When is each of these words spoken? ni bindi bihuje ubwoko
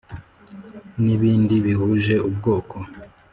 ni 1.03 1.15
bindi 1.21 1.55
bihuje 1.65 2.15
ubwoko 2.29 2.77